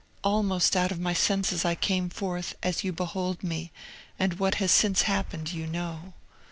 Almost 0.23 0.75
out 0.75 0.91
of 0.91 0.99
my 0.99 1.13
senses 1.13 1.63
I 1.63 1.75
came 1.75 2.09
forth, 2.09 2.55
as 2.63 2.83
you 2.83 2.91
behold 2.91 3.43
me; 3.43 3.71
and 4.17 4.39
what 4.39 4.55
has 4.55 4.71
since 4.71 5.03
happened 5.03 5.53
you 5.53 5.67
know. 5.67 6.13